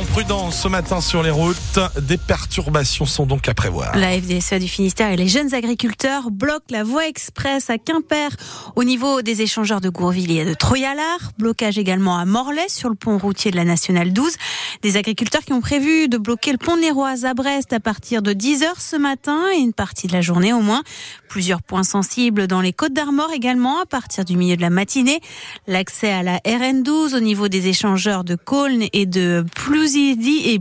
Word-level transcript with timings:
Prudence 0.00 0.62
ce 0.62 0.68
matin 0.68 1.02
sur 1.02 1.22
les 1.22 1.30
routes. 1.30 1.78
Des 2.00 2.16
perturbations 2.16 3.04
sont 3.04 3.26
donc 3.26 3.46
à 3.46 3.52
prévoir. 3.52 3.94
La 3.94 4.18
FDSEA 4.18 4.58
du 4.58 4.66
Finistère 4.66 5.10
et 5.10 5.16
les 5.16 5.28
jeunes 5.28 5.52
agriculteurs 5.52 6.30
bloquent 6.30 6.64
la 6.70 6.82
voie 6.82 7.06
express 7.06 7.68
à 7.68 7.76
Quimper 7.76 8.30
au 8.74 8.84
niveau 8.84 9.20
des 9.20 9.42
échangeurs 9.42 9.82
de 9.82 9.90
Gourville 9.90 10.30
et 10.30 10.46
de 10.46 10.54
Troyalard. 10.54 11.32
Blocage 11.38 11.76
également 11.76 12.16
à 12.16 12.24
Morlaix 12.24 12.70
sur 12.70 12.88
le 12.88 12.94
pont 12.94 13.18
routier 13.18 13.50
de 13.50 13.56
la 13.56 13.64
Nationale 13.64 14.14
12. 14.14 14.32
Des 14.80 14.96
agriculteurs 14.96 15.42
qui 15.42 15.52
ont 15.52 15.60
prévu 15.60 16.08
de 16.08 16.16
bloquer 16.16 16.52
le 16.52 16.58
pont 16.58 16.78
Néroise 16.78 17.26
à 17.26 17.34
Brest 17.34 17.74
à 17.74 17.80
partir 17.80 18.22
de 18.22 18.32
10h 18.32 18.64
ce 18.78 18.96
matin 18.96 19.42
et 19.54 19.58
une 19.58 19.74
partie 19.74 20.06
de 20.06 20.14
la 20.14 20.22
journée 20.22 20.54
au 20.54 20.60
moins. 20.60 20.82
Plusieurs 21.28 21.60
points 21.60 21.82
sensibles 21.82 22.46
dans 22.46 22.62
les 22.62 22.72
Côtes 22.72 22.94
d'Armor 22.94 23.30
également 23.34 23.80
à 23.82 23.86
partir 23.86 24.24
du 24.24 24.38
milieu 24.38 24.56
de 24.56 24.62
la 24.62 24.70
matinée. 24.70 25.20
L'accès 25.66 26.10
à 26.10 26.22
la 26.22 26.38
RN12 26.38 27.14
au 27.14 27.20
niveau 27.20 27.48
des 27.48 27.68
échangeurs 27.68 28.24
de 28.24 28.36
Colne 28.36 28.84
et 28.94 29.04
de 29.04 29.44
Et. 29.84 30.60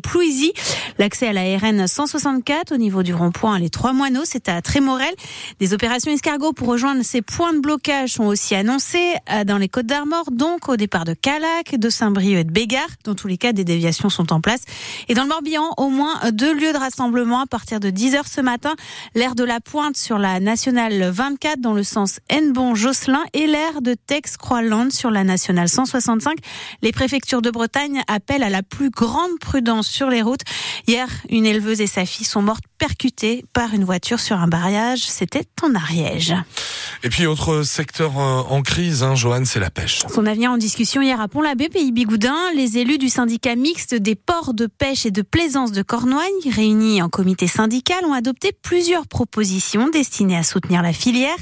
L'accès 0.97 1.27
à 1.27 1.33
la 1.33 1.43
RN 1.55 1.87
164 1.87 2.73
au 2.73 2.77
niveau 2.77 3.03
du 3.03 3.13
rond-point 3.13 3.59
Les 3.59 3.69
Trois 3.69 3.93
Moineaux, 3.93 4.23
c'est 4.25 4.49
à 4.49 4.63
Trémorel. 4.63 5.13
Des 5.59 5.73
opérations 5.75 6.11
escargots 6.11 6.53
pour 6.53 6.69
rejoindre 6.69 7.03
ces 7.03 7.21
points 7.21 7.53
de 7.53 7.59
blocage 7.59 8.13
sont 8.13 8.25
aussi 8.25 8.55
annoncées 8.55 9.13
euh, 9.31 9.43
dans 9.43 9.59
les 9.59 9.69
Côtes 9.69 9.85
d'Armor, 9.85 10.31
donc 10.31 10.69
au 10.69 10.75
départ 10.75 11.05
de 11.05 11.13
Calac, 11.13 11.75
de 11.75 11.89
Saint-Brieuc 11.89 12.39
et 12.39 12.43
de 12.43 12.51
Bégard. 12.51 12.87
Dans 13.03 13.13
tous 13.13 13.27
les 13.27 13.37
cas, 13.37 13.53
des 13.53 13.63
déviations 13.63 14.09
sont 14.09 14.33
en 14.33 14.41
place. 14.41 14.61
Et 15.07 15.13
dans 15.13 15.21
le 15.21 15.29
Morbihan, 15.29 15.69
au 15.77 15.89
moins 15.89 16.31
deux 16.31 16.55
lieux 16.55 16.73
de 16.73 16.77
rassemblement 16.79 17.41
à 17.41 17.45
partir 17.45 17.79
de 17.79 17.91
10h 17.91 18.23
ce 18.27 18.41
matin. 18.41 18.73
L'aire 19.13 19.35
de 19.35 19.43
la 19.43 19.59
Pointe 19.59 19.97
sur 19.97 20.17
la 20.17 20.39
nationale 20.39 21.11
24 21.11 21.59
dans 21.59 21.73
le 21.73 21.83
sens 21.83 22.19
Hennebon-Josselin 22.29 23.23
et 23.33 23.45
l'aire 23.45 23.83
de 23.83 23.93
Tex-Croixland 23.93 24.91
sur 24.91 25.11
la 25.11 25.23
nationale 25.23 25.69
165. 25.69 26.39
Les 26.81 26.91
préfectures 26.91 27.43
de 27.43 27.51
Bretagne 27.51 28.01
appellent 28.07 28.43
à 28.43 28.49
la 28.49 28.63
plus 28.63 28.89
grande 28.89 29.10
prudence 29.39 29.87
sur 29.87 30.09
les 30.09 30.21
routes. 30.21 30.41
Hier, 30.87 31.07
une 31.29 31.45
éleveuse 31.45 31.81
et 31.81 31.87
sa 31.87 32.05
fille 32.05 32.25
sont 32.25 32.41
mortes 32.41 32.63
percutées 32.81 33.45
par 33.53 33.75
une 33.75 33.83
voiture 33.83 34.19
sur 34.19 34.37
un 34.37 34.47
barrage. 34.47 35.01
C'était 35.03 35.45
en 35.61 35.75
Ariège. 35.75 36.33
Et 37.03 37.09
puis 37.09 37.27
autre 37.27 37.61
secteur 37.61 38.17
euh, 38.17 38.41
en 38.49 38.63
crise, 38.63 39.03
hein, 39.03 39.13
Johan, 39.13 39.43
c'est 39.45 39.59
la 39.59 39.69
pêche. 39.69 40.01
Son 40.11 40.25
avenir 40.25 40.49
en 40.49 40.57
discussion 40.57 41.03
hier 41.03 41.21
à 41.21 41.27
Pont-l'Abbé, 41.27 41.69
pays 41.69 41.91
Bigoudin. 41.91 42.35
Les 42.55 42.79
élus 42.79 42.97
du 42.97 43.07
syndicat 43.07 43.55
mixte 43.55 43.93
des 43.93 44.15
ports 44.15 44.55
de 44.55 44.65
pêche 44.65 45.05
et 45.05 45.11
de 45.11 45.21
plaisance 45.21 45.71
de 45.71 45.83
Cornouailles, 45.83 46.49
réunis 46.51 47.03
en 47.03 47.09
comité 47.09 47.45
syndical, 47.45 48.03
ont 48.03 48.13
adopté 48.13 48.51
plusieurs 48.51 49.05
propositions 49.05 49.89
destinées 49.89 50.37
à 50.37 50.43
soutenir 50.43 50.81
la 50.81 50.91
filière. 50.91 51.37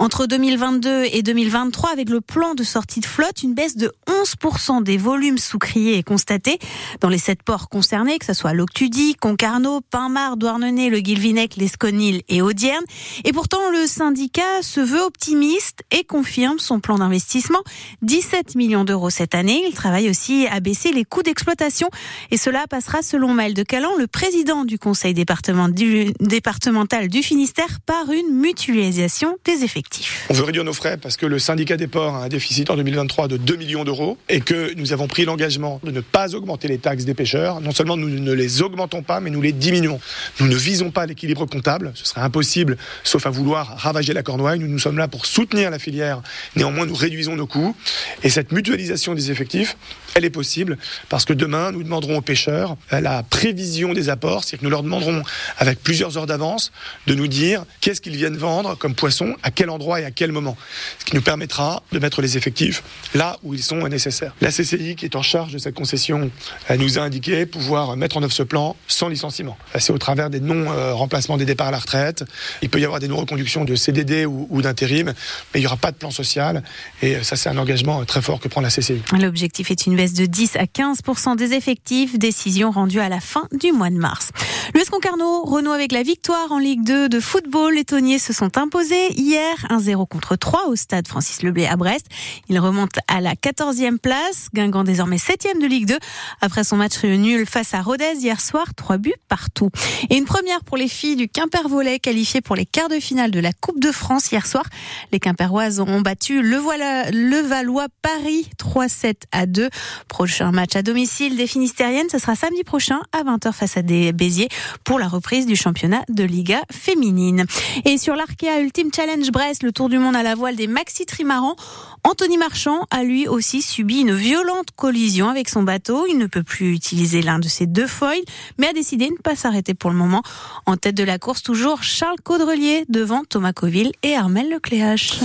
Entre 0.00 0.26
2022 0.26 1.04
et 1.12 1.22
2023, 1.22 1.92
avec 1.92 2.08
le 2.08 2.20
plan 2.20 2.54
de 2.56 2.64
sortie 2.64 2.98
de 2.98 3.06
flotte, 3.06 3.44
une 3.44 3.54
baisse 3.54 3.76
de 3.76 3.92
11% 4.08 4.82
des 4.82 4.96
volumes 4.96 5.38
sous-criés 5.38 5.98
est 5.98 6.02
constatée 6.02 6.58
dans 7.00 7.08
les 7.08 7.18
sept 7.18 7.44
ports 7.44 7.68
concernés, 7.68 8.18
que 8.18 8.26
ce 8.26 8.34
soit 8.34 8.54
Loctudie, 8.54 9.14
Concarneau, 9.14 9.82
Pinmar, 9.82 10.36
Douarnenez, 10.36 10.79
le 10.88 11.00
Guilvinec, 11.00 11.56
l'Esconil 11.56 12.22
et 12.28 12.40
Audierne. 12.40 12.84
Et 13.24 13.32
pourtant, 13.32 13.70
le 13.72 13.86
syndicat 13.86 14.62
se 14.62 14.80
veut 14.80 15.02
optimiste 15.02 15.82
et 15.90 16.04
confirme 16.04 16.58
son 16.58 16.80
plan 16.80 16.98
d'investissement. 16.98 17.60
17 18.02 18.54
millions 18.54 18.84
d'euros 18.84 19.10
cette 19.10 19.34
année. 19.34 19.62
Il 19.68 19.74
travaille 19.74 20.08
aussi 20.08 20.46
à 20.46 20.60
baisser 20.60 20.92
les 20.92 21.04
coûts 21.04 21.22
d'exploitation. 21.22 21.90
Et 22.30 22.36
cela 22.36 22.66
passera, 22.68 23.02
selon 23.02 23.34
Maël 23.34 23.54
de 23.54 23.62
Calan, 23.62 23.90
le 23.98 24.06
président 24.06 24.64
du 24.64 24.78
conseil 24.78 25.12
départemental 25.12 27.08
du 27.08 27.22
Finistère, 27.22 27.80
par 27.84 28.10
une 28.10 28.34
mutualisation 28.34 29.36
des 29.44 29.64
effectifs. 29.64 30.26
On 30.30 30.34
veut 30.34 30.44
réduire 30.44 30.64
nos 30.64 30.72
frais 30.72 30.96
parce 30.96 31.16
que 31.16 31.26
le 31.26 31.38
syndicat 31.38 31.76
des 31.76 31.88
ports 31.88 32.14
a 32.14 32.24
un 32.24 32.28
déficit 32.28 32.70
en 32.70 32.76
2023 32.76 33.28
de 33.28 33.36
2 33.36 33.56
millions 33.56 33.84
d'euros 33.84 34.16
et 34.28 34.40
que 34.40 34.72
nous 34.74 34.92
avons 34.92 35.08
pris 35.08 35.24
l'engagement 35.24 35.80
de 35.82 35.90
ne 35.90 36.00
pas 36.00 36.34
augmenter 36.34 36.68
les 36.68 36.78
taxes 36.78 37.04
des 37.04 37.14
pêcheurs. 37.14 37.60
Non 37.60 37.72
seulement 37.72 37.96
nous 37.96 38.08
ne 38.08 38.32
les 38.32 38.62
augmentons 38.62 39.02
pas, 39.02 39.20
mais 39.20 39.30
nous 39.30 39.42
les 39.42 39.52
diminuons. 39.52 40.00
Nous 40.38 40.46
ne 40.46 40.56
visons 40.70 40.92
pas 40.92 41.04
l'équilibre 41.04 41.46
comptable. 41.46 41.90
Ce 41.94 42.06
serait 42.06 42.20
impossible, 42.20 42.76
sauf 43.02 43.26
à 43.26 43.30
vouloir 43.30 43.76
ravager 43.76 44.12
la 44.12 44.22
Cornouaille. 44.22 44.60
Nous, 44.60 44.68
nous 44.68 44.78
sommes 44.78 44.98
là 44.98 45.08
pour 45.08 45.26
soutenir 45.26 45.68
la 45.68 45.80
filière. 45.80 46.22
Néanmoins, 46.54 46.86
nous 46.86 46.94
réduisons 46.94 47.34
nos 47.34 47.48
coûts. 47.48 47.74
Et 48.22 48.30
cette 48.30 48.52
mutualisation 48.52 49.14
des 49.14 49.30
effectifs, 49.30 49.76
elle 50.14 50.24
est 50.24 50.30
possible 50.30 50.76
parce 51.08 51.24
que 51.24 51.32
demain, 51.32 51.72
nous 51.72 51.82
demanderons 51.82 52.18
aux 52.18 52.22
pêcheurs 52.22 52.76
la 52.90 53.22
prévision 53.22 53.92
des 53.92 54.08
apports. 54.08 54.44
C'est-à-dire 54.44 54.60
que 54.60 54.64
nous 54.64 54.70
leur 54.70 54.82
demanderons, 54.82 55.22
avec 55.58 55.82
plusieurs 55.82 56.18
heures 56.18 56.26
d'avance, 56.26 56.72
de 57.06 57.14
nous 57.14 57.28
dire 57.28 57.64
qu'est-ce 57.80 58.00
qu'ils 58.00 58.16
viennent 58.16 58.36
vendre 58.36 58.76
comme 58.76 58.94
poisson, 58.94 59.36
à 59.42 59.50
quel 59.50 59.70
endroit 59.70 60.00
et 60.00 60.04
à 60.04 60.10
quel 60.10 60.32
moment. 60.32 60.56
Ce 60.98 61.04
qui 61.04 61.14
nous 61.14 61.22
permettra 61.22 61.82
de 61.92 61.98
mettre 61.98 62.22
les 62.22 62.36
effectifs 62.36 62.82
là 63.14 63.38
où 63.42 63.54
ils 63.54 63.62
sont 63.62 63.86
nécessaires. 63.88 64.34
La 64.40 64.50
CCI, 64.50 64.96
qui 64.96 65.04
est 65.04 65.16
en 65.16 65.22
charge 65.22 65.52
de 65.52 65.58
cette 65.58 65.74
concession, 65.74 66.30
elle 66.68 66.80
nous 66.80 66.98
a 66.98 67.02
indiqué 67.02 67.46
pouvoir 67.46 67.96
mettre 67.96 68.16
en 68.16 68.22
œuvre 68.22 68.32
ce 68.32 68.42
plan 68.42 68.76
sans 68.86 69.08
licenciement. 69.08 69.56
C'est 69.78 69.92
au 69.92 69.98
travers 69.98 70.30
des 70.30 70.40
non-remplacements 70.40 71.36
des 71.36 71.44
départs 71.44 71.68
à 71.68 71.72
la 71.72 71.78
retraite. 71.78 72.24
Il 72.62 72.70
peut 72.70 72.80
y 72.80 72.84
avoir 72.84 73.00
des 73.00 73.08
non-reconductions 73.08 73.64
de 73.64 73.74
CDD 73.74 74.26
ou 74.26 74.62
d'intérim, 74.62 75.12
mais 75.54 75.60
il 75.60 75.60
n'y 75.60 75.66
aura 75.66 75.76
pas 75.76 75.92
de 75.92 75.96
plan 75.96 76.10
social. 76.10 76.62
Et 77.02 77.22
ça, 77.22 77.36
c'est 77.36 77.48
un 77.48 77.58
engagement 77.58 78.04
très 78.10 78.22
fort 78.22 78.40
que 78.40 78.48
prend 78.48 78.60
la 78.60 78.70
CCI. 78.70 79.00
L'objectif 79.20 79.70
est 79.70 79.86
une 79.86 79.94
baisse 79.94 80.14
de 80.14 80.26
10 80.26 80.56
à 80.56 80.64
15% 80.64 81.36
des 81.36 81.52
effectifs. 81.52 82.18
Décision 82.18 82.72
rendue 82.72 82.98
à 82.98 83.08
la 83.08 83.20
fin 83.20 83.46
du 83.52 83.70
mois 83.70 83.88
de 83.88 83.94
mars. 83.94 84.30
L'US 84.74 84.90
Concarneau 84.90 85.44
renoue 85.44 85.70
avec 85.70 85.92
la 85.92 86.02
victoire 86.02 86.50
en 86.50 86.58
Ligue 86.58 86.82
2 86.82 87.08
de 87.08 87.20
football. 87.20 87.74
Les 87.74 87.84
Tonniers 87.84 88.18
se 88.18 88.32
sont 88.32 88.58
imposés 88.58 89.12
hier 89.12 89.54
1-0 89.70 90.08
contre 90.08 90.34
3 90.34 90.66
au 90.66 90.74
stade 90.74 91.06
Francis 91.06 91.44
Leblé 91.44 91.66
à 91.66 91.76
Brest. 91.76 92.06
Ils 92.48 92.58
remontent 92.58 93.00
à 93.06 93.20
la 93.20 93.34
14e 93.34 93.98
place, 93.98 94.48
Guingamp 94.54 94.82
désormais 94.82 95.18
7e 95.18 95.62
de 95.62 95.68
Ligue 95.68 95.86
2 95.86 95.96
après 96.40 96.64
son 96.64 96.78
match 96.78 97.04
nul 97.04 97.46
face 97.46 97.74
à 97.74 97.80
Rodez 97.80 98.14
hier 98.16 98.40
soir, 98.40 98.74
3 98.74 98.98
buts 98.98 99.14
partout. 99.28 99.70
Et 100.08 100.16
une 100.16 100.24
première 100.24 100.64
pour 100.64 100.76
les 100.76 100.88
filles 100.88 101.14
du 101.14 101.28
Quimper 101.28 101.68
Volley 101.68 102.00
qualifiées 102.00 102.40
pour 102.40 102.56
les 102.56 102.66
quarts 102.66 102.88
de 102.88 102.98
finale 102.98 103.30
de 103.30 103.38
la 103.38 103.52
Coupe 103.52 103.78
de 103.78 103.92
France 103.92 104.32
hier 104.32 104.48
soir. 104.48 104.64
Les 105.12 105.20
Quimperoises 105.20 105.78
ont 105.78 106.00
battu 106.00 106.42
le, 106.42 106.56
voilà, 106.56 107.08
le 107.12 107.36
Valois 107.36 107.86
Paris 108.02 108.48
3-7 108.58 109.14
à 109.32 109.46
2. 109.46 109.68
Prochain 110.08 110.52
match 110.52 110.76
à 110.76 110.82
domicile 110.82 111.36
des 111.36 111.46
Finistériennes, 111.46 112.08
ce 112.10 112.18
sera 112.18 112.34
samedi 112.34 112.64
prochain 112.64 113.00
à 113.12 113.22
20h 113.24 113.52
face 113.52 113.76
à 113.76 113.82
des 113.82 114.12
Béziers 114.12 114.48
pour 114.84 114.98
la 114.98 115.08
reprise 115.08 115.46
du 115.46 115.56
championnat 115.56 116.02
de 116.08 116.24
Liga 116.24 116.62
féminine. 116.72 117.44
Et 117.84 117.98
sur 117.98 118.16
l'Arkea 118.16 118.60
Ultimate 118.60 118.94
Challenge 118.94 119.30
Brest, 119.30 119.62
le 119.62 119.72
tour 119.72 119.88
du 119.88 119.98
monde 119.98 120.16
à 120.16 120.22
la 120.22 120.34
voile 120.34 120.56
des 120.56 120.66
maxi 120.66 121.06
trimarans, 121.06 121.56
Anthony 122.04 122.38
Marchand 122.38 122.86
a 122.90 123.02
lui 123.02 123.28
aussi 123.28 123.60
subi 123.60 124.00
une 124.00 124.14
violente 124.14 124.70
collision 124.74 125.28
avec 125.28 125.48
son 125.48 125.62
bateau. 125.62 126.06
Il 126.08 126.18
ne 126.18 126.26
peut 126.26 126.42
plus 126.42 126.72
utiliser 126.72 127.20
l'un 127.22 127.38
de 127.38 127.48
ses 127.48 127.66
deux 127.66 127.86
foils, 127.86 128.24
mais 128.58 128.68
a 128.68 128.72
décidé 128.72 129.06
de 129.06 129.12
ne 129.12 129.18
pas 129.18 129.36
s'arrêter 129.36 129.74
pour 129.74 129.90
le 129.90 129.96
moment. 129.96 130.22
En 130.66 130.76
tête 130.76 130.94
de 130.94 131.04
la 131.04 131.18
course, 131.18 131.42
toujours 131.42 131.82
Charles 131.82 132.20
Caudrelier 132.24 132.84
devant 132.88 133.24
Thomas 133.28 133.52
Coville 133.52 133.92
et 134.02 134.14
Armel 134.14 134.48
Lecléache. 134.48 135.20